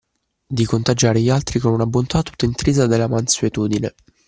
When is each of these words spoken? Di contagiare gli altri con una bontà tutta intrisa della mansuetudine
Di 0.47 0.65
contagiare 0.65 1.21
gli 1.21 1.29
altri 1.29 1.59
con 1.59 1.73
una 1.73 1.85
bontà 1.85 2.23
tutta 2.23 2.45
intrisa 2.45 2.87
della 2.87 3.07
mansuetudine 3.07 3.93